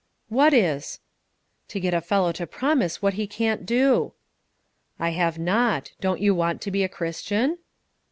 [0.29, 0.99] "What is?"
[1.67, 4.13] "To get a fellow to promise what he can't do."
[4.97, 5.91] "I have not.
[6.01, 7.59] Don't you want to be a Christian?"